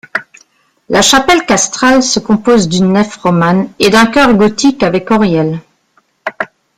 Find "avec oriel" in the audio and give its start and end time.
4.81-5.61